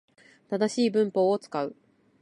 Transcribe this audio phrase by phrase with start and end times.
[0.49, 1.75] 正しい文法を使う